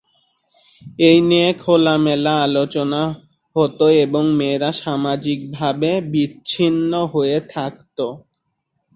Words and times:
এই 1.01 1.17
নিয়ে 1.29 1.49
খোলামেলা 1.61 2.33
আলোচনা 2.45 3.01
হত 3.55 3.79
এবং 4.03 4.23
মেয়েরা 4.39 4.71
সামাজিকভাবে 4.81 5.91
বিচ্ছিন্ন 6.11 6.91
হয়ে 7.13 7.37
থাকত। 7.49 7.97